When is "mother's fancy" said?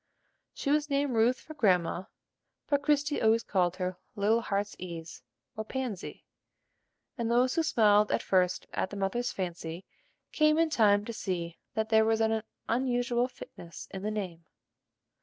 8.97-9.85